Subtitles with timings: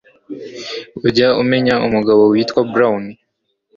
[1.07, 3.03] Ujya umenya umugabo witwa Brown?